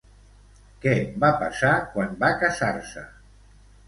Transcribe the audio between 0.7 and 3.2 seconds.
Què va passar quan va casar-se?